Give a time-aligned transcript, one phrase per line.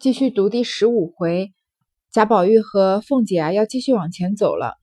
[0.00, 1.52] 继续读第十五回，
[2.10, 4.78] 贾宝玉和凤姐啊要继续往前走了。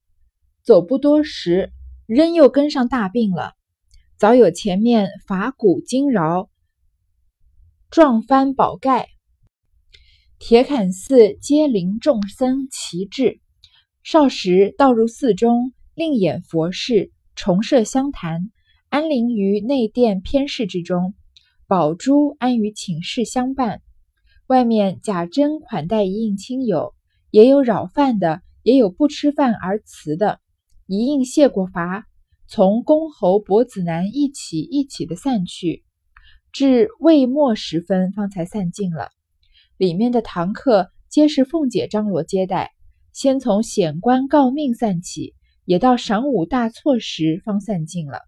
[0.62, 1.74] 走不多时，
[2.06, 3.54] 仍又跟上大病了。
[4.16, 6.52] 早有前面法鼓惊扰，
[7.90, 9.10] 撞翻宝盖，
[10.38, 13.40] 铁槛寺接灵众僧齐至。
[14.04, 18.52] 少时倒入寺中，另演佛事，重设香坛，
[18.90, 21.16] 安灵于内殿偏室之中。
[21.66, 23.82] 宝珠安于寝室相伴。
[24.48, 26.94] 外面贾珍款待一应亲友，
[27.32, 30.40] 也有扰饭的，也有不吃饭而辞的。
[30.86, 32.08] 一应谢过罚，
[32.48, 35.84] 从公侯伯子男一起一起的散去，
[36.54, 39.10] 至未末时分方才散尽了。
[39.76, 42.72] 里面的堂客皆是凤姐张罗接待，
[43.12, 48.22] 先从显官告命散起，也到晌午大错时方散尽了。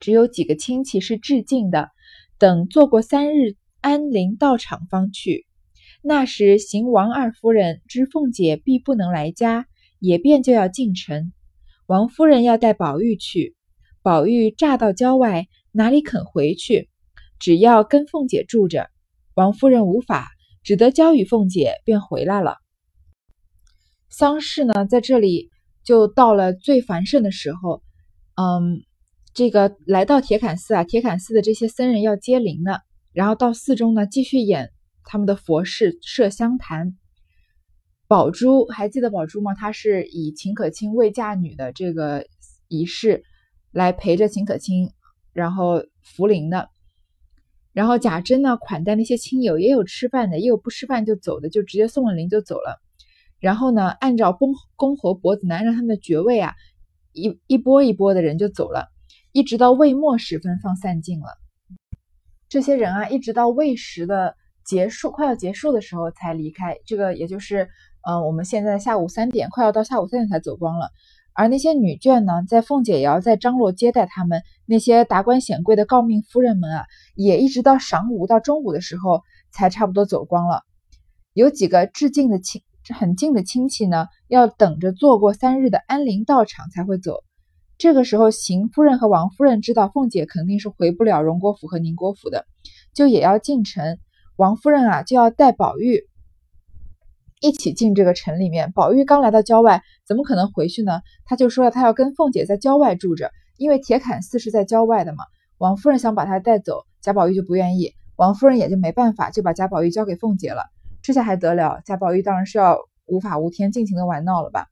[0.00, 1.90] 只有几个亲戚是致敬的，
[2.38, 3.56] 等做过三日。
[3.84, 5.44] 安陵道场方去，
[6.00, 9.66] 那时邢王二夫人知凤姐必不能来家，
[9.98, 11.34] 也便就要进城。
[11.84, 13.54] 王夫人要带宝玉去，
[14.00, 16.88] 宝玉乍到郊外，哪里肯回去？
[17.38, 18.88] 只要跟凤姐住着。
[19.34, 20.30] 王夫人无法，
[20.62, 22.56] 只得交与凤姐，便回来了。
[24.08, 25.50] 丧事呢，在这里
[25.84, 27.82] 就到了最繁盛的时候。
[28.36, 28.82] 嗯，
[29.34, 32.78] 这个来到铁槛寺啊，铁槛寺的这些僧人要接灵呢。
[33.14, 34.72] 然后到寺中呢，继续演
[35.04, 36.96] 他们的佛事，设香坛。
[38.08, 39.54] 宝珠还记得宝珠吗？
[39.54, 42.26] 她是以秦可卿未嫁女的这个
[42.68, 43.22] 仪式
[43.70, 44.90] 来陪着秦可卿，
[45.32, 46.68] 然后扶灵的。
[47.72, 52.80] 然后贾珍呢，款待那些亲友，也有吃饭的，也有不吃饭就走的，就直接送了灵就走了。
[53.38, 56.54] 然后呢，按照公公侯伯子男让他们的爵位啊，
[57.12, 58.88] 一一波一波的人就走了，
[59.32, 61.26] 一直到未末时分方散尽了。
[62.54, 66.76] 这些人啊，一直到未时的结束，快要结束的时候才离开。
[66.86, 67.68] 这个也就是，
[68.08, 70.90] 嗯，我们现在下午三点，快要到下午三点才走光了。
[71.32, 76.84] 而那些女眷呢，在凤姐窑在张罗接待他们，那些达官显贵的诰命夫人们啊，
[77.16, 80.62] 也一直到晌午到中午的时候才差不多走光了。
[81.32, 82.62] 有几个致敬的亲，
[82.96, 87.24] 很近的亲戚呢，要等着做过三日的安陵道场才会走。
[87.76, 92.46] 这个时候，邢夫人和王夫人知道凤姐肯定是回不了荣国府和宁国府的，
[92.94, 93.98] 就也要进城。
[94.36, 96.00] 王夫人啊，就要带宝玉
[97.40, 98.72] 一起进这个城里面。
[98.72, 101.00] 宝玉刚来到郊外，怎么可能回去呢？
[101.24, 105.24] 他就说了，他要跟凤姐在郊外住着，因为铁槛寺是在郊外的嘛。
[105.58, 110.64] 王夫人想把他带走，贾宝玉就不愿意，王夫人也就没办法，就把贾宝玉交给凤姐了。
[111.02, 111.80] 这下还得了？
[111.84, 114.66] 贾宝玉当然是要无法无天，尽情的玩闹了吧。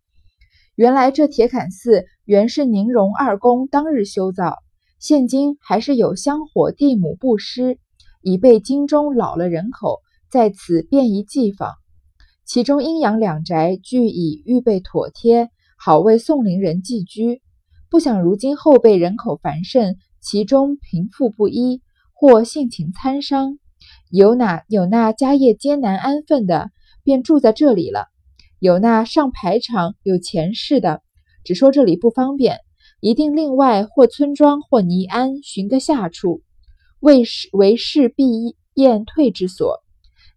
[0.75, 4.57] 原来这铁槛寺原是宁荣二公当日修造，
[4.99, 7.77] 现今还是有香火地母布施，
[8.23, 9.99] 已被京中老了人口，
[10.31, 11.73] 在此便宜寄访。
[12.47, 17.43] 其中阴阳两宅俱已预备妥帖，好为宋陵人寄居。
[17.91, 21.83] 不想如今后辈人口繁盛，其中贫富不一，
[22.15, 23.59] 或性情参商，
[24.11, 26.71] 有哪有那家业艰难安分的，
[27.05, 28.07] 便住在这里了。
[28.63, 31.03] 有那上排场有钱势的，
[31.43, 32.61] 只说这里不方便，
[33.01, 36.43] 一定另外或村庄或尼庵寻个下处，
[37.01, 38.25] 为事为事必
[38.75, 39.81] 宴退之所。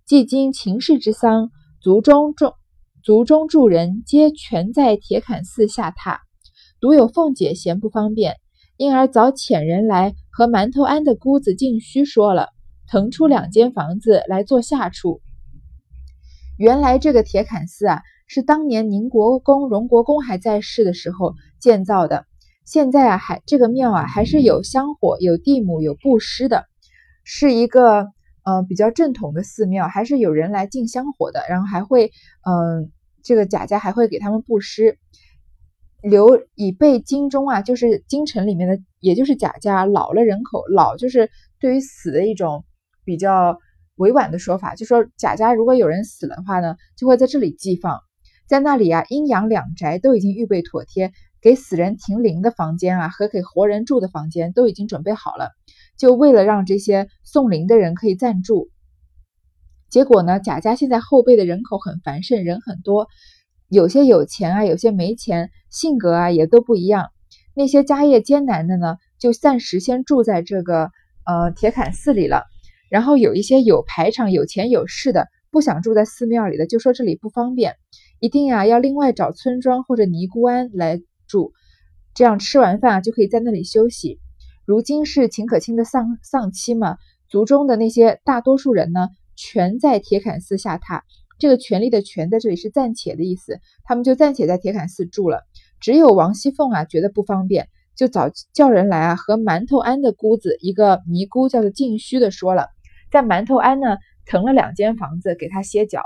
[0.07, 2.55] 既经秦氏之丧，族中众
[3.03, 6.17] 族中诸人皆全在铁槛寺下榻，
[6.81, 8.37] 独有凤姐嫌不方便，
[8.75, 12.49] 因而早遣人来和馒头庵的姑子静虚说了，
[12.87, 15.21] 腾出两间房子来做下处。
[16.57, 18.01] 原来这个铁槛寺啊。
[18.27, 22.25] 是当年宁国公、荣国公还在世的时候建造的。
[22.65, 26.65] 现在啊，还这个庙啊，还是有香火、有地母、有布施的，
[27.23, 28.07] 是一个
[28.43, 31.43] 呃比较正统的寺庙，还是有人来进香火的。
[31.47, 32.11] 然后还会，
[32.43, 32.91] 嗯，
[33.23, 34.97] 这个贾家还会给他们布施，
[36.01, 42.65] 留以备京中啊，就是京城里面的，也就是贾家老了人口老，就是对于死的一种
[43.03, 43.59] 比较
[43.97, 47.99] 委婉的说法，就说贾家如果有人死了的话呢，就会在这里寄放。
[48.47, 51.11] 在那里啊，阴阳两宅都已经预备妥帖，
[51.41, 55.51] 给死人停灵的房间啊，和给活人住的房间都已经准备好了，
[55.97, 58.69] 就为了让这些送灵的人可以暂住。
[59.89, 63.07] 结果呢，贾家现在后辈的人口很繁盛，人很多，
[63.69, 67.09] 有些有钱啊，有些没钱，性格啊也都不一样。
[67.55, 70.91] 那些家业艰难的呢，就暂时先住在这个
[71.25, 72.43] 呃铁槛寺里了。
[72.89, 77.75] 然后有一些有排场、有钱有势的，不想住在寺庙里的，就说这里不方便。
[78.19, 81.51] 一定呀，要另外找村庄或者尼姑庵来住，
[82.13, 84.19] 这样吃完饭啊就可以在那里休息。
[84.65, 86.97] 如今是秦可卿的丧丧期嘛，
[87.29, 91.01] 族中的那些大多数人呢全在铁槛寺下榻。
[91.37, 95.43] 这个权力的权在这里是暂且的意思，他们就暂且在铁槛寺住了。
[95.81, 102.69] 只有王熙凤啊觉得不方便，就早叫人来啊和馒头庵的姑子一个尼姑叫做静虚的说了，
[103.11, 106.01] 在馒头庵呢腾了两间房子给他歇脚。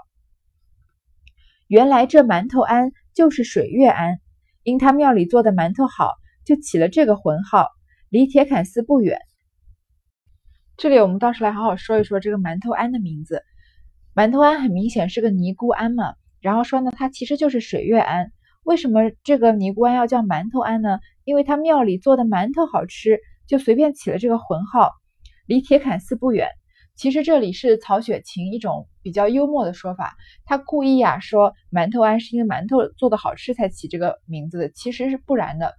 [1.69, 4.17] 原来这馒头庵就是水月庵，
[4.63, 6.13] 因他庙里做的馒头好，
[6.43, 7.67] 就起了这个浑号。
[8.09, 9.19] 离铁槛寺不远。
[10.77, 13.43] 这里我们倒是来好好说一说这个馒头庵的名字。
[14.15, 18.31] 馒头庵很明显是个尼姑庵嘛，然后说呢，它其实就是水月庵。
[18.63, 20.97] 为什么这个尼姑庵要叫馒头庵呢？
[21.23, 24.89] 因为他庙里做的馒头好吃，就随便起了这个浑号。
[25.45, 26.49] 离铁槛寺不远。
[26.95, 30.15] 其实这里是曹雪芹一种比较幽默的说法，
[30.45, 35.75] 他故意啊说馒头庵是因为馒头做的好吃才起这个名字的，其实是不然的。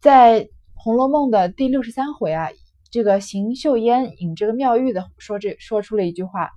[0.00, 0.42] 在
[0.74, 2.50] 《红楼梦》的第六十三回啊，
[2.90, 6.50] 这个邢岫烟引这个妙玉的说这说出了一句话，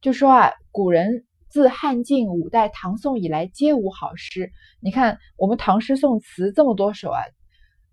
[0.00, 4.50] 就说啊古人自汉晋五代唐宋以来皆无好诗。
[4.80, 7.22] 你看我们唐诗宋词这么多首啊，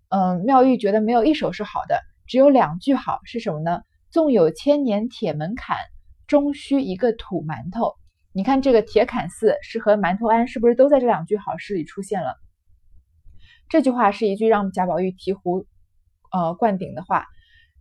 [0.08, 3.82] 嗯，妙玉觉得没有一首是好的，只有两句好，是什么呢？
[4.10, 5.76] 纵有千年铁门槛，
[6.32, 7.92] 终须一个土馒头。
[8.32, 12.36] 你看这个铁槛寺是和馒头庵是不是都在这两句好诗里出现了？
[13.68, 15.66] 这句话是一句让贾宝玉醍醐
[16.32, 17.26] 呃灌顶的话，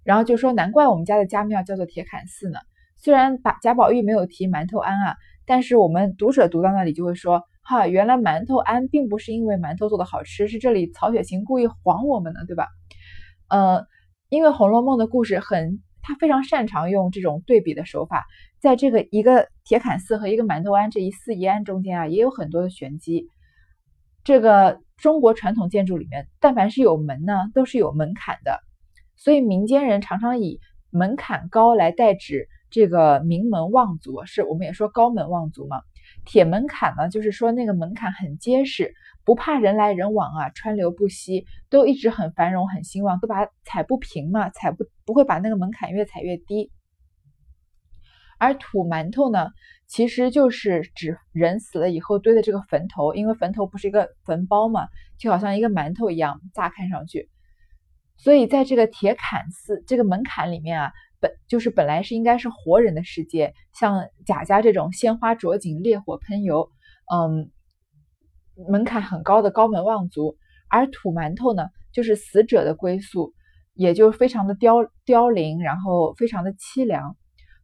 [0.04, 2.60] 然后就说难怪我们家的家庙叫做铁槛寺呢。
[2.98, 5.16] 虽然把贾宝玉没有提馒头庵啊，
[5.46, 12.68] 但是我们读者读到那里就会说，哈，原来馒头庵并不是因为馒头做的好吃，是这里曹雪芹故意晃我们的，对吧？
[13.48, 13.86] 呃，
[14.28, 15.82] 因为《红楼梦》的故事很。
[16.02, 18.26] 他非常擅长用这种对比的手法，
[18.60, 23.28] 在这个一个铁槛寺和一个馒头庵这一寺一庵中间啊，也有很多的玄机。
[24.24, 28.60] 这个中国传统建筑里面，但凡是有门呢，都是有门槛的，
[29.16, 30.60] 所以民间人常常以
[30.92, 35.82] 门槛高来代指这个名门望族，是我们也说高门望族嘛。
[36.26, 38.94] 铁门槛呢，就是说那个门槛很结实。
[39.32, 46.70] 不怕人来人往啊，川流不息，都一直很繁荣很兴旺，都把踩不平嘛，踩不不会把那个门槛越踩越低。
[48.38, 49.52] 而土馒头呢，
[49.88, 57.30] 其实就是指人死了以后堆的这个坟头，因为坟头不是一个坟包嘛，就好像一个馒头一样，乍看上去。
[58.18, 60.92] 所以在这个铁槛寺这个门槛里面啊，
[61.22, 66.70] 本就是本来是应该是活人的世界，像贾家这种鲜花着锦、烈火喷油，
[67.10, 67.50] 嗯。
[68.70, 70.36] 门槛很高的高门望族，
[70.70, 73.34] 而土馒头呢，就是死者的归宿，
[73.74, 77.16] 也就非常的凋凋零，然后非常的凄凉。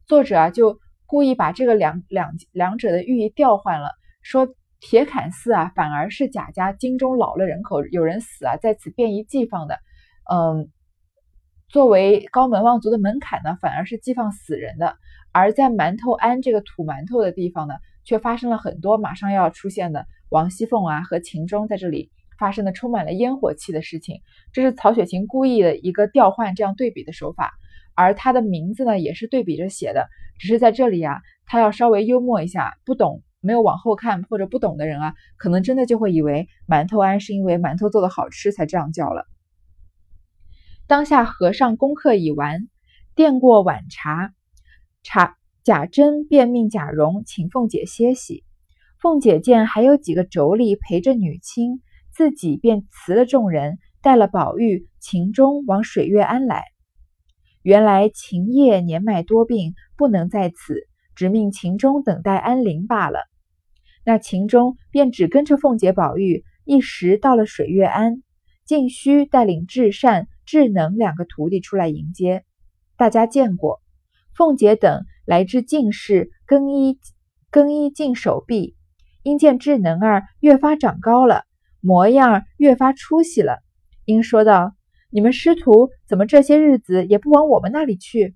[0.06, 3.90] 作者啊，就故意把这个两两两者的寓意调换了，
[4.22, 4.48] 说
[4.80, 9.80] 铁槛寺啊，反而是贾家京中老了人口有人死啊，在此便宜寄放的。
[10.32, 10.70] 嗯，
[11.70, 14.96] 作为高门望族的门槛呢，反而是寄放死人的。
[15.34, 17.76] 而在馒头庵这个土馒头的地方呢，
[18.08, 20.06] 却发生了很多马上要出现的。
[20.30, 22.10] 王熙凤啊和秦钟在这里
[22.40, 24.22] 发生的充满了烟火气的事情，
[24.54, 27.52] 这是曹雪芹故意的一个调换，这样对比的手法。
[27.96, 30.08] 而他的名字呢，也是对比着写的，
[30.40, 32.78] 只是在这里啊，他要稍微幽默一下。
[32.86, 39.26] 不懂、没有往后看或者不懂的人啊，可能真的就会以为馒头庵是因为馒头做的好吃才这样叫了。
[40.88, 42.70] 当下和尚功课已完，
[43.16, 44.32] 垫过晚茶，
[45.04, 45.36] 茶
[45.68, 48.46] 贾珍便命贾蓉请凤姐歇息。
[49.02, 56.64] 凤姐见还有几个妯娌陪着女亲，自己便辞了众人，带了宝玉、秦钟往水月庵来。
[57.64, 63.20] 原来秦叶年迈多病，不能在此，只命秦钟等待安灵罢了。
[64.06, 68.24] 那秦钟便只跟着凤姐、宝玉一时到了水月庵，
[68.66, 72.46] 静虚带领至善、智能两个徒弟出来迎接。
[72.96, 73.82] 大家见过，
[74.34, 76.98] 凤姐等来至净室更衣，
[77.52, 78.76] 更衣净手臂。
[79.24, 81.44] 因见智能儿越发长高了，
[81.82, 83.60] 模样越发出息了，
[84.06, 84.74] 因说道
[85.12, 88.36] ：“你们师徒怎么这些日子也不往我们那里去？”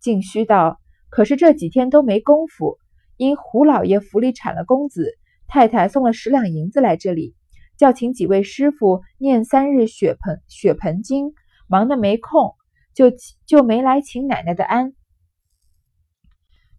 [0.00, 0.80] 静虚道
[1.10, 2.78] ：“可是这几天都没功夫，
[3.16, 5.18] 因胡老爷府里产了公子，
[5.48, 7.34] 太太送了十两银子来这里，
[7.76, 11.32] 叫请几位师傅念三日血盆血盆经，
[11.66, 12.54] 忙得没空，
[12.94, 13.10] 就
[13.46, 14.92] 就没来请奶奶的安。”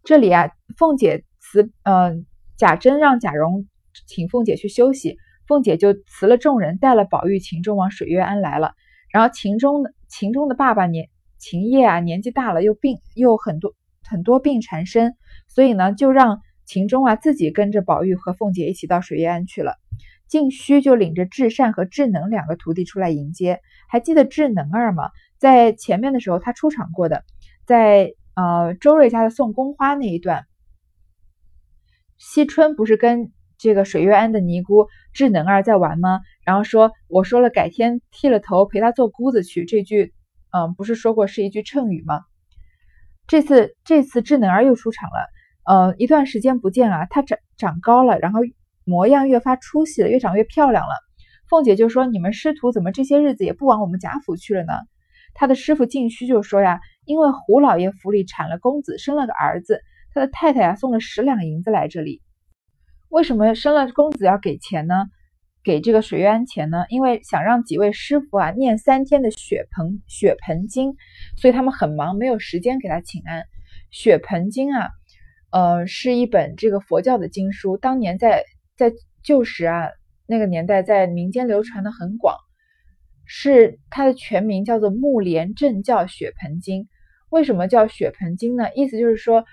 [0.06, 2.24] 这里啊，凤姐辞嗯。
[2.56, 3.66] 贾珍让贾蓉
[4.06, 8.72] 请凤姐去休息，凤姐就辞了众人，带了宝玉、秦钟往水月庵来了。
[9.12, 13.74] 然后秦钟的秦钟的爸爸年秦业啊，年纪大了，又病又很多
[14.08, 15.16] 很多病缠身，
[15.48, 19.74] 所以呢，就让秦钟啊自己跟着宝玉和凤姐一起到水月庵去了。
[20.28, 23.60] 静虚就领着智善和智能两个徒弟出来迎接。
[23.86, 25.10] 还记得智能儿吗？
[25.38, 27.22] 在前面的时候他出场过的，
[27.66, 30.46] 在呃周瑞家的送宫花那一段，
[32.16, 36.20] 惜春不是跟这个水月庵的尼姑智能儿在玩吗？
[36.44, 40.14] 然后说我说了改天剃了头陪她做姑子去，这句
[40.50, 42.20] 嗯不是说过是一句谶语吗？
[43.26, 45.26] 这次这次智能儿又出场了，
[45.64, 48.40] 呃一段时间不见啊，她长长高了，然后
[48.84, 50.92] 模样越发出息了，越长越漂亮了。
[51.48, 54.72] 凤姐就说：“你们师徒怎么这些日子也不往我们贾府去了呢？”
[55.32, 59.80] 他的师傅静虚就说：“呀，因为胡老爷府里产了公子，生了个儿子，
[60.12, 62.20] 他的太太呀送了十两银子来这里。
[63.08, 65.06] 为什么生了公子要给钱呢？
[65.64, 66.84] 给这个水月庵钱呢？
[66.90, 70.94] 因为想让几位师傅啊念三天的血盆血盆经，
[71.36, 73.44] 所以他们很忙，没有时间给他请安。
[73.90, 74.90] 血盆经啊，
[75.50, 78.44] 呃，是一本这个佛教的经书，当年在
[78.76, 79.88] 在旧时啊。”
[80.28, 82.34] 那个年代在民间流传的很广，
[83.26, 86.82] 是它的全名叫做《木莲正教血盆经》。
[87.30, 88.72] 为什么叫血盆经呢？
[88.74, 89.44] 意思就是说，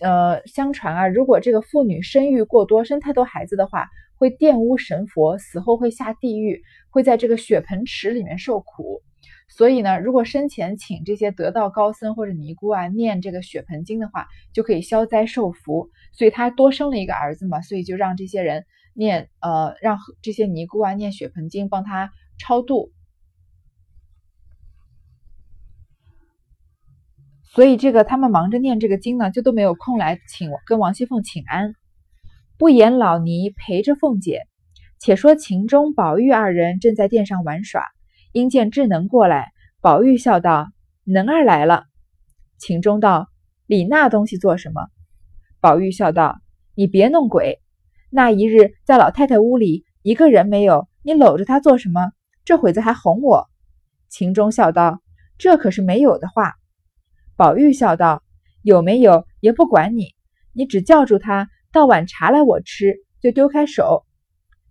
[0.00, 9.02] 呃，相传啊，如果这个妇女生育过多，生太多孩子的话，会玷污神佛，死后会下地狱，会在这个血盆池里面受苦。
[9.48, 15.88] 所以呢，如果生前请这些得道高僧或者尼姑啊念这个血盆经的话，就可以消灾受福。
[16.12, 18.64] 所以他多生了一个儿子嘛，所以就让这些人。
[18.92, 22.90] 念呃，让这些尼姑啊念血盆经，帮他超度。
[27.52, 31.74] 所以这个他们忙着念这个经呢，就都没有空来请跟王熙凤请安。
[32.56, 34.42] 不言老尼陪着凤姐，
[35.00, 37.84] 且说秦钟、宝玉二人正在殿上玩耍，
[38.32, 40.68] 因见智能过来，宝玉笑道
[41.02, 41.86] ：“能儿来了。”
[42.56, 43.28] 秦钟道
[43.66, 44.86] ：“理那东西做什么？”
[45.60, 46.38] 宝玉笑道
[46.76, 47.58] ：“你别弄鬼。”
[48.10, 52.12] 那一日，在老太太屋里，一个人没有，你搂着她做什么？
[52.44, 53.48] 这会子还哄我。
[54.08, 55.00] 秦钟笑道
[55.36, 56.54] ：“这可是没有的话。”
[57.40, 58.22] 宝玉笑道
[58.60, 60.08] ：“有没有也不管你，
[60.52, 64.04] 你只叫住他，倒碗茶来我吃，就丢开手。”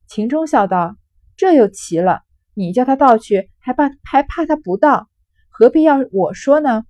[0.06, 0.96] 秦钟笑道
[1.36, 2.22] ：“这又奇了，
[2.54, 5.10] 你叫他倒去，还怕还怕他不倒，
[5.50, 6.84] 何必要我说呢？”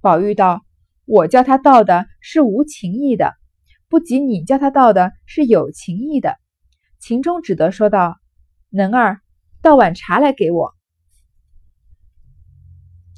[0.00, 0.64] 宝玉道
[1.06, 3.34] ：“我叫他倒的是无情意的。”
[3.90, 6.36] 不及你叫他倒的是有情意的，
[7.00, 8.16] 秦钟只得说道
[8.70, 9.18] ：“能儿，
[9.60, 10.72] 倒碗茶来给我。”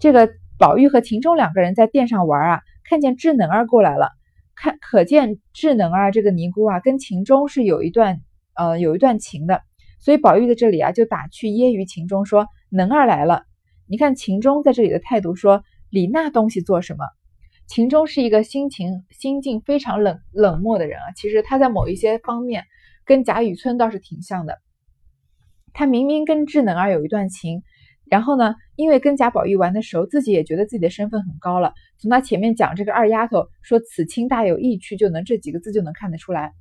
[0.00, 4.10] 这个宝玉和秦钟两个人在殿上玩啊，看见智能儿过来了，
[4.56, 8.20] 看可见智能儿这个尼姑啊，跟秦钟是有一段
[8.54, 9.62] 呃有一段情的，
[10.00, 13.44] 所以宝玉在这里啊就打趣揶揄秦钟说：“能儿来了。”
[13.86, 17.04] 你看秦钟在这里的态度说：“理那东西做什么？”
[17.68, 22.64] 秦钟是一个心情心境非常冷冷漠的人啊，其实他在某一些方面
[23.04, 24.58] 跟贾雨村倒是挺像的。
[25.72, 27.62] 他明明跟智能儿有一段情，
[28.10, 31.72] 然后呢，因为跟贾宝玉玩的时候，自己也觉得自己的身份很高了。
[31.98, 36.52] 从他前面讲这个二丫头说此亲大有意趣，就能这几个字就能看得出来。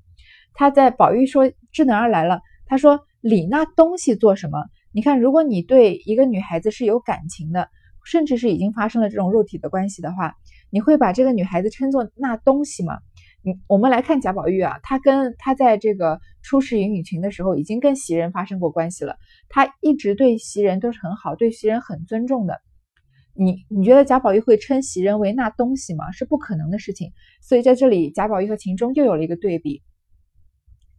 [0.54, 4.66] 他在宝玉说智能儿来了，他说理那东西做什么？
[4.92, 7.70] 你看，如果你对一个女孩子是有感情的，
[8.04, 10.34] 甚至是已经发生了这种肉体的关系的话。
[10.70, 12.98] 你会把这个女孩子称作那东西吗？
[13.68, 19.18] 我们来看贾宝玉啊，他跟他在这个初试云雨群的时候，已经跟袭人发生过关系了。
[19.50, 22.60] 他一直对袭人都是很好，对袭人很尊重的。
[23.34, 26.12] 你你觉得贾宝玉会称袭人为那东西吗？
[26.12, 27.12] 是不可能的事情。
[27.42, 29.84] 所以在这里，贾宝玉和秦钟又有了一个对比。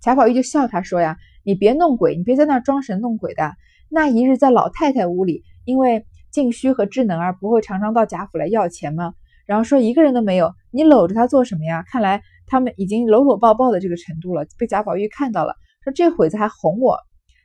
[0.01, 3.57] 贾宝玉就笑他说呀：“你别弄鬼，你别在那装神弄鬼的。
[3.89, 9.15] 那一日在老太太屋里，因为静虚和智能儿不会常常到贾府来要钱吗？”
[9.45, 11.83] 然后说一个人都没有，你搂着他做什么呀？
[11.89, 16.99] 看来他们已经搂搂抱抱的这个程度了，被贾宝玉看到了，说这会子还哄我。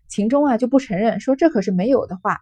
[0.09, 2.39] 秦钟啊就不承认，说这可是没有的话。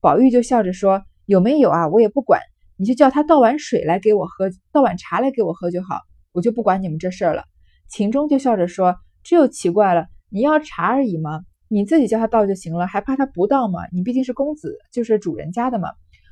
[0.00, 2.40] 宝玉就笑着说有没有啊，我也不管，
[2.76, 6.00] 你就叫他倒碗水来给我喝，倒碗茶来给我喝就好，
[6.32, 7.44] 我就不管你们这事儿了。
[7.88, 13.80] 秦钟就笑着说这又奇怪了，你要茶而已嘛，你自己叫他倒就行了，还怕他不倒吗？
[13.92, 15.88] 你毕竟是公子，就是主人家的嘛，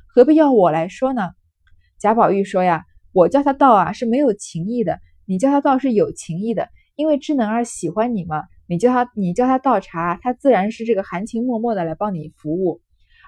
[0.07, 1.29] 何必要我来说呢？
[1.99, 12.81] 贾宝玉说：“呀，我叫他倒啊是没有情意的，你叫他倒是有情意的，因为智能儿喜欢你嘛，你叫他你叫他倒茶，他自然是这个含情脉脉的来帮你服务，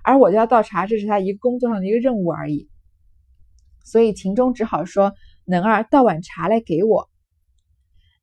[0.03, 2.69] 而我叫他倒茶，这是他一个工作上的一个任务而已。
[3.83, 5.13] 所以秦钟只好说：
[5.45, 7.09] 能儿倒碗茶来给我。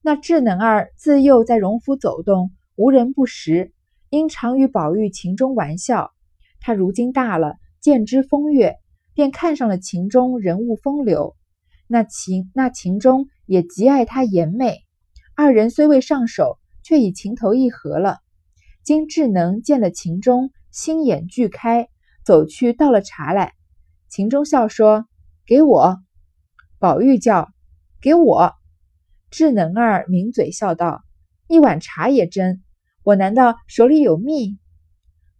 [0.03, 3.73] 那智能儿自幼在荣府走动，无人不识，
[4.11, 6.13] 因常与宝玉、秦钟玩笑，
[6.61, 8.77] 他如今大了，见之风月。”
[9.15, 11.37] 便看上了秦钟人物风流，
[11.93, 14.79] 那秦那秦钟也极爱她颜媚，
[15.37, 18.21] 二人虽未上手，却已情投意合了。
[18.83, 21.91] 今智能见了秦钟，心眼俱开，
[22.25, 23.53] 走去倒了茶来。
[24.09, 25.07] 秦钟笑说
[25.45, 25.99] ：“给我。”
[26.81, 27.51] 宝玉叫
[28.01, 28.55] ：“给我！”
[29.29, 31.03] 智能儿抿嘴笑道
[31.47, 32.63] ：“一碗茶也真，
[33.03, 34.59] 我难道手里有蜜？”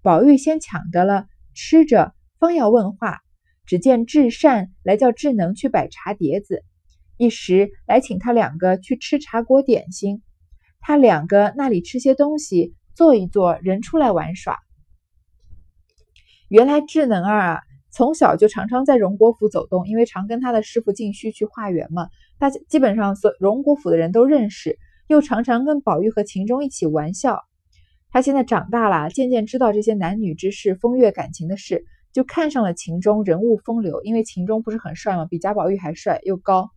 [0.03, 3.21] 宝玉先抢得了，吃着方要问话，
[3.67, 6.63] 只见智善来叫智能去摆茶碟子，
[7.17, 10.23] 一时来请他两个去吃茶果点心。
[10.81, 14.59] 他两个那里吃些东西，坐一坐，人出来玩耍。
[16.49, 17.61] 原来智能儿啊。
[17.95, 24.79] 从小就常常在荣国府走动，因为常跟他的师傅进虚去化缘嘛，大家基本上所荣国府的人都认识，
[25.09, 27.43] 又常常跟宝玉和秦钟一起玩笑。
[28.09, 34.03] 他现在长大了，渐渐知道这些男女之事、风月感情的事，就看上了秦钟，人物风流。
[34.03, 35.27] 因为秦钟不是很帅吗？
[35.27, 36.71] 比贾宝玉还帅又高。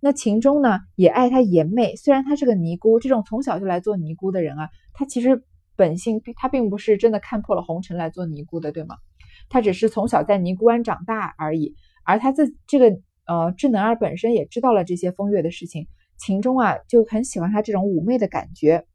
[0.00, 1.96] 那秦钟呢，也爱他颜媚。
[1.96, 5.44] 虽然他是个尼姑，这种从小就来做尼姑的人啊，他其实
[5.76, 8.96] 本性他并不是真的看破了红尘来做尼姑的，对吗？
[9.48, 11.74] 他只是从小在尼姑庵长大而已，
[12.04, 15.86] 而他自这个呃智能儿本身也知道了这些风月的事情，
[16.18, 18.86] 秦钟啊就很喜欢他这种妩媚的感觉。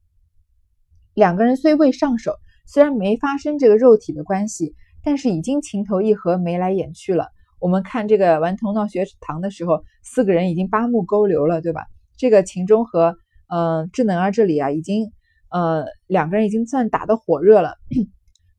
[1.13, 4.75] 两个人虽未上手，虽然没发生这个肉体的关系，
[5.05, 7.27] 但是已经情投意合，眉来眼去了。
[7.59, 11.85] 我们看这个《顽童闹学堂》的时候，四个人已经八目勾留了，对吧？
[12.17, 13.15] 这个秦钟和
[13.47, 15.11] 呃智能儿这里啊，已经
[15.49, 17.75] 呃两个人已经算打得火热了。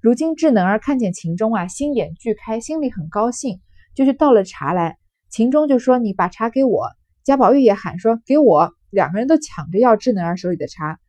[0.00, 3.60] 如今智能儿看见秦钟啊，心眼俱开，心里很高兴，
[3.94, 4.98] 就是倒了茶来。
[5.28, 6.88] 秦钟就说：“你把茶给我。”
[7.24, 11.00] 贾宝玉也喊说：“给我。”两个人都抢着要智能儿手里的茶。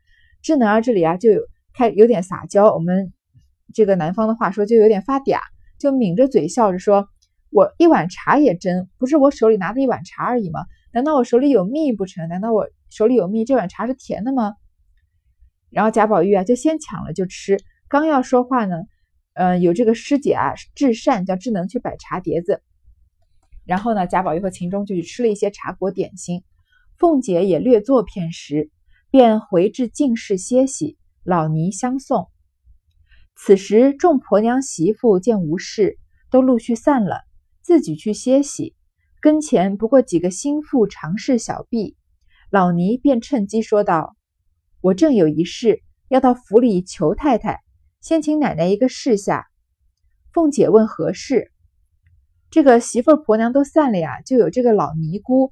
[0.42, 1.42] 智能儿这里啊，就有
[1.74, 3.14] 开有点撒娇，我们
[3.74, 5.40] 这个南方的话说，就有点发嗲，
[5.78, 7.10] 就抿着嘴笑着说
[7.52, 10.66] ：“我一碗茶也真，不是我手里拿的一碗茶而已吗？
[10.94, 12.28] 难道我手里有蜜不成？
[12.30, 14.54] 难道我手里有蜜，这碗茶是甜的吗？”
[15.70, 17.58] 然后贾宝玉啊，就先抢了就吃。
[17.90, 18.84] 刚要说话呢，
[19.34, 22.62] 嗯，有这个师姐啊，智善叫智能去摆茶碟子，
[23.66, 26.44] 然后呢，贾宝玉和秦钟就去吃了一些茶果点心，
[26.98, 28.72] 凤姐也略作片时，
[29.12, 32.30] 便回至静室歇息，老尼相送。
[33.40, 35.98] 此时众婆娘媳妇见无事，
[36.32, 37.22] 都陆续散了，
[37.62, 38.76] 自己去歇息。
[39.22, 41.96] 跟前不过几个心腹常侍小婢，
[42.50, 44.16] 老尼便趁机说道
[44.82, 47.60] ：“我正有一事要到府里求太太。”
[48.02, 49.48] 先请奶奶一个示下。
[50.34, 51.52] 凤姐问何事？
[52.50, 55.52] 这个媳妇婆娘都散了呀，就有这个老尼姑，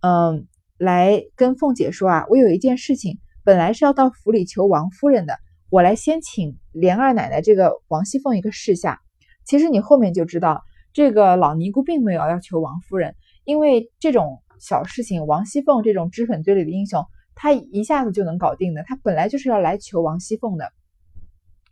[0.00, 5.38] 嗯，来跟凤姐说啊，我有一件事情，本来是要到府里求王夫人的，
[5.74, 9.00] 我来先请莲二奶奶这个王熙凤一个示下。
[9.44, 20.70] 其实你后面就知道，这个老尼姑并没有要求王夫人，因为这种小事情，王熙凤这种脂粉堆里的英雄，她一下子就能搞定的，她本来就是要来求王熙凤的。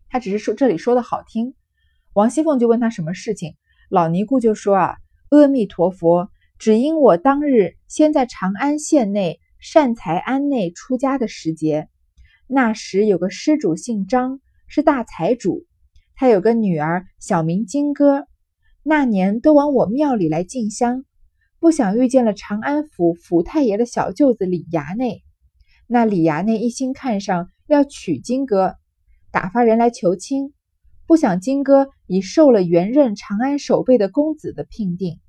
[0.09, 1.55] 他只是说这里说的好听，
[2.12, 3.55] 王熙凤就问他什么事情，
[3.88, 4.97] 老尼姑就说啊，
[5.31, 11.88] 阿弥陀佛，只因我当日先在长安县内善财庵内出家的时节，
[12.55, 15.65] 那时有个施主姓张，是大财主，
[16.15, 18.27] 他有个女儿小名金哥，
[18.83, 21.07] 那年都往我庙里来进香，
[21.59, 25.23] 不想遇见了长安府府太爷的小舅子李衙内，
[25.87, 28.75] 那李衙内一心看上要娶金哥。
[29.31, 30.53] 打发人来求亲，
[31.07, 35.21] 不想金哥已受了原任长安守备的公子的聘定。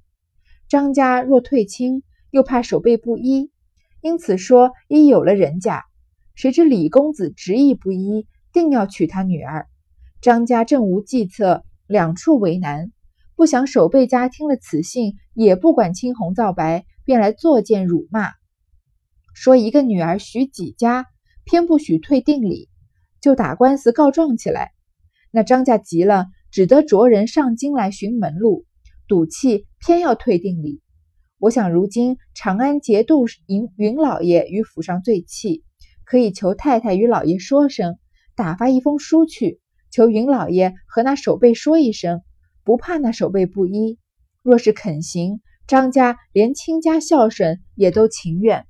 [0.68, 3.50] 张家若退亲，又怕守备不依，
[4.02, 5.86] 因此说已有了人家。
[6.36, 9.68] 谁知李公子执意不依，定要娶他女儿。
[10.22, 12.92] 张家正无计策，两处为难。
[13.36, 18.32] 不想守备家听了此信，也不管青红皂白，便来作践辱骂，
[19.34, 21.06] 说一个女儿许几家，
[21.44, 22.70] 偏不许退定礼。
[23.22, 24.72] 就打官司告状起来，
[25.32, 28.66] 那张家急了，只得着人上京来寻门路，
[29.08, 30.82] 赌气偏要退定礼。
[31.40, 35.64] 我想如今长安节度云云老爷与府上最气，
[36.06, 37.98] 可以求太太与老爷说声，
[38.36, 39.60] 打发一封书去，
[39.92, 42.22] 求云老爷和那守备说一声，
[42.64, 44.00] 不怕那守备不依。
[44.42, 48.66] 若是肯行，张家连亲家孝顺也都情愿。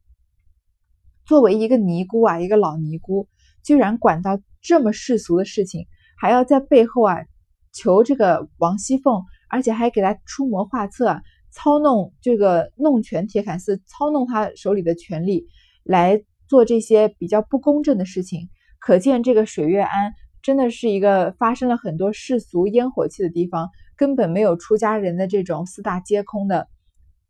[1.26, 3.28] 作为一个尼姑啊，一个老尼姑。
[3.64, 7.24] 居然管到这么世俗的事情，还要在背后啊
[7.72, 15.48] 求这个王熙凤，而且还给他出谋划策，操弄这个弄权铁槛寺，操弄他手里的权力
[15.84, 18.50] 来做这些比较不公正的事情。
[18.80, 26.68] 可见这个水月庵真的是一个发生了很多世俗烟火气的地方，根本没有出家人的这种四大皆空的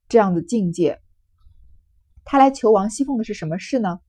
[0.09, 0.99] 这样的境界。
[2.25, 3.99] 他来求王熙凤的是什么事呢？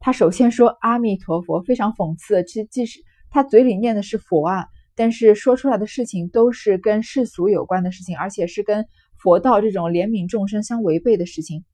[0.00, 2.42] 他首先说阿弥陀佛，非常讽刺。
[2.44, 11.64] 其实，即使他嘴里念的是佛啊，但是说出来的事情都是跟世俗有关的事情，而且是跟佛道这种怜悯众生相违背的事情。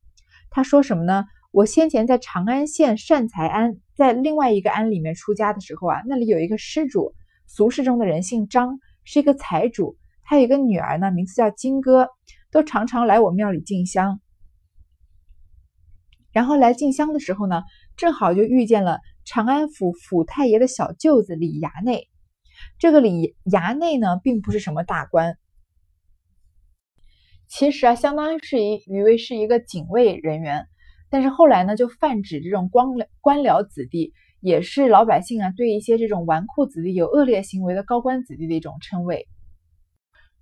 [0.51, 1.25] 他说什么呢？
[1.57, 7.15] 我先前在长安县善财庵，在另外一个庵里面出家的时候啊，那里有一个施主，
[7.47, 12.11] 俗世中的人姓张，是一个财主，他有一个女儿呢，名字叫金哥，
[12.51, 14.21] 都常常来我庙里进香。
[16.31, 17.63] 然后来进香的时候呢，
[17.97, 22.11] 正好就遇见了长安府府太爷的小舅子李衙内。
[22.79, 25.39] 这个李衙内呢，并不是什么大官，
[27.49, 30.69] 其实啊，相当于是一余为是一个警卫人员。
[31.09, 39.27] 但是后来呢，就泛指这种官僚官僚子弟，也是老百姓啊对一些这种纨绔子弟、有恶劣行为的高官子弟的一种称谓。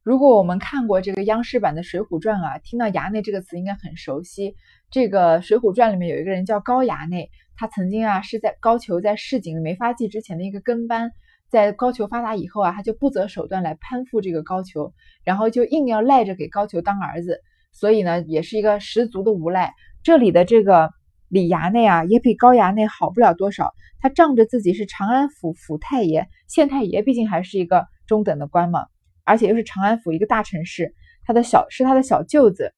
[0.03, 4.55] 如果我们看过这个央视版的《水浒传》啊，听到衙内这个词应该很熟悉。
[4.91, 11.11] 这个《水浒传》里面有一个人叫高衙内，他曾经啊是在高俅在市井没发迹之前的一个跟班，
[11.49, 14.93] 在高俅发达以后啊，他就不择手段来攀附这个高俅，
[15.25, 17.41] 然后就硬要赖着给高俅当儿子，
[17.73, 19.73] 所以呢，也是一个十足的无赖。
[20.05, 20.93] 这里的这个
[21.29, 23.73] 李衙内啊，也比高衙内好不了多少。
[23.99, 28.87] 他仗着自己是长安府府太爷、县太爷，毕竟还是一个中等的官嘛，
[29.25, 30.95] 而且又是长安府一个大城市。
[31.25, 32.75] 他的小是他的小舅子，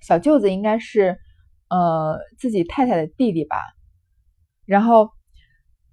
[0.00, 1.18] 小舅子应该是
[1.68, 3.56] 呃自己太太的弟弟吧。
[4.64, 5.10] 然后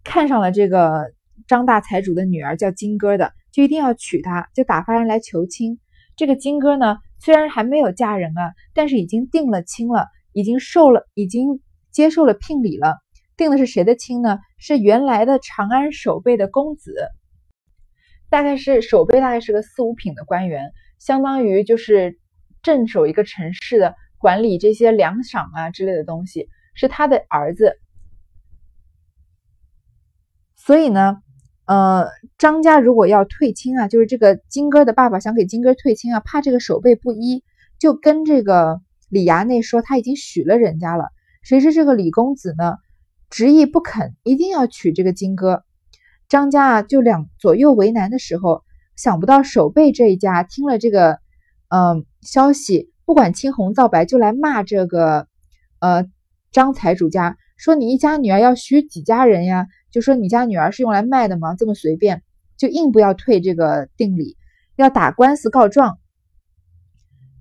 [0.04, 1.12] 看上了这个
[1.48, 5.80] 张大财主的女儿，叫金哥的，就一定要娶她，就打发人来求亲。
[6.16, 6.98] 这个金哥呢？
[7.20, 12.98] 虽然还没有嫁人啊，但是已经定了亲了，已经受了，已经接受了聘礼了。
[13.36, 14.40] 定的是谁的亲呢？
[14.58, 16.94] 是原来的长安守备的公子，
[18.30, 22.20] 大概是守备，大概是个四五品的官员，相当于就是
[22.62, 27.78] 镇守一个城市的，管理这些粮饷啊之类的东西，是他的儿子。
[30.56, 31.22] 所以呢。
[31.70, 32.08] 呃，
[32.40, 37.44] 张家如果要退亲啊，就是这个金哥的爸爸想给金哥退亲啊，怕这个守备不依，
[37.78, 41.10] 就跟这个李衙内说他已经许了人家了。
[41.44, 42.78] 谁知这个李公子呢，
[43.30, 45.64] 执意不肯，一定要娶这个金哥。
[46.28, 48.64] 张家啊，就两左右为难的时候，
[48.96, 51.20] 想不到守备这一家听了这个
[51.68, 55.28] 嗯消息，不管青红皂白，就来骂这个
[55.80, 56.04] 呃
[56.52, 59.68] 张财主家，说你一家女儿要许几家人呀？
[59.92, 61.56] 就说你家女儿是用来卖的吗？
[61.56, 62.24] 这么随便，
[62.58, 64.38] 就硬不要退这个定礼，
[64.76, 66.00] 要打官司告状。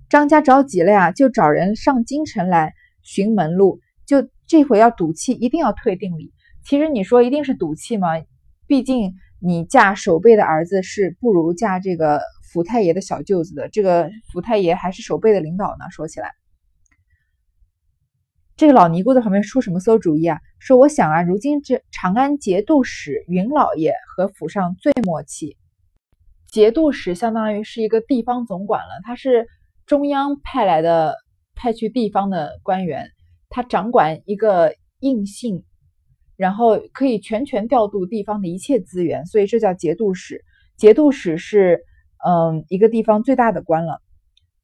[0.09, 3.79] 张家着急了呀，就找人上京城来寻门路。
[4.05, 6.33] 就这回要赌气，一定要退定礼。
[6.65, 8.09] 其实你说一定是赌气吗？
[8.65, 13.69] 毕竟你嫁守备的儿子是不如嫁这个福太爷的小舅子的。
[13.69, 15.85] 这个福太爷还是守备的领导呢。
[15.91, 16.31] 说起来。
[18.59, 20.37] 这个老尼姑在旁边出什么馊主意啊？
[20.59, 25.55] 说我想啊，如今这长安节度使云老爷和府上最默契。
[26.51, 29.47] 节度使相当于是一个地方总管了，他是
[29.85, 31.15] 中央派来的，
[31.55, 33.11] 派去地方的官员，
[33.47, 35.63] 他掌管一个印信，
[36.35, 40.43] 然后可以全权调度地方的一切资源，所以这叫节度使。
[40.75, 41.79] 节度使是
[42.27, 44.01] 嗯一个地方最大的官了，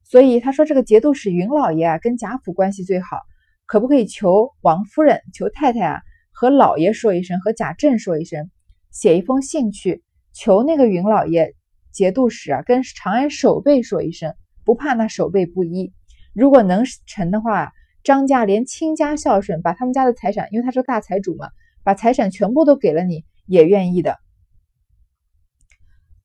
[0.04, 3.20] 所以他说这个节度使云老爷啊，跟贾府关系最好。
[3.66, 6.00] 可不可以求王夫人、求太太啊，
[6.30, 8.48] 和老爷说一声，和贾政说一声，
[8.92, 11.54] 写一封信去，求那个云老爷
[11.90, 15.92] 节度使啊，跟长安守备说一声，不怕那守备不依。
[16.32, 17.72] 如果能成的话，
[18.04, 21.48] 张家连亲家孝顺，把他们家的财产，因为他是大财主嘛，
[21.82, 24.16] 把财产全部都给了你，也愿意的。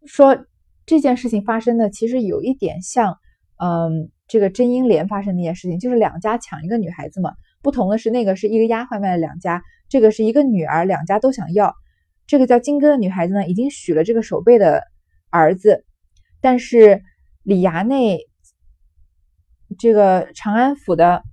[0.05, 0.45] 说
[0.85, 3.17] 这件事情发生的，其实有一点像，
[3.57, 4.11] 嗯。
[4.31, 7.33] 这个甄英莲发生的那件事情，就是两家抢一个女孩子嘛。
[7.61, 11.75] 不同的是，那个是一个丫鬟卖了两家，这个是一个女儿，两家都想要。
[12.27, 14.83] 这个叫金哥的女孩子呢，已经许了这个守备的
[15.29, 15.83] 儿子，
[16.39, 17.03] 但是
[17.43, 18.19] 李衙内，
[19.77, 21.23] 这个长安府的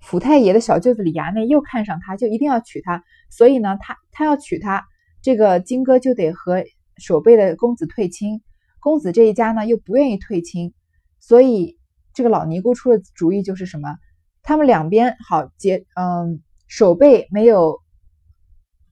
[0.00, 3.04] 府太爷的小舅子李衙内又看上她，就一定要娶她。
[3.28, 4.86] 所以呢，他他要娶她，
[5.20, 6.64] 这个金哥就得和
[6.96, 8.40] 守备的公子退亲。
[8.80, 10.72] 公子这一家呢又不愿意退亲，
[11.18, 11.78] 所以
[12.12, 13.96] 这个老尼姑出的主意就是什么？
[14.42, 17.78] 他们两边好结，嗯，守备没有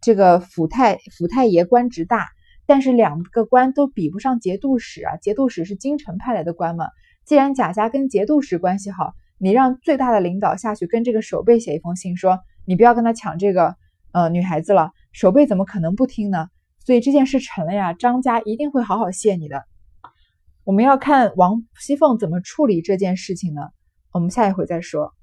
[0.01, 2.29] 这个府太府太爷官职大，
[2.67, 5.17] 但是两个官都比不上节度使啊。
[5.17, 6.87] 节度使是京城派来的官嘛。
[7.25, 13.75] 既然贾家跟节度使关系好，你让最大的领导下去跟这个守备写一封信，说你不要跟他抢这个
[14.13, 14.91] 呃女孩子了。
[15.13, 16.49] 守备怎么可能不听呢？
[16.85, 19.65] 所以这件事成了呀，张家一定会好好谢你的。
[20.69, 23.63] 我们要看王熙凤怎么处理这件事情呢？
[24.13, 25.15] 我们下一回再说。